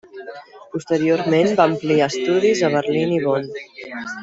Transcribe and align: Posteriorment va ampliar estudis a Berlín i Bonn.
Posteriorment 0.75 1.51
va 1.59 1.67
ampliar 1.73 2.09
estudis 2.13 2.65
a 2.65 2.73
Berlín 2.79 3.15
i 3.19 3.23
Bonn. 3.29 3.49